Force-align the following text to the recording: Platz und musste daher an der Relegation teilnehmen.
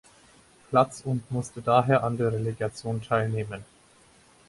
Platz 0.71 1.01
und 1.05 1.29
musste 1.29 1.61
daher 1.61 2.03
an 2.03 2.17
der 2.17 2.31
Relegation 2.33 3.03
teilnehmen. 3.03 3.63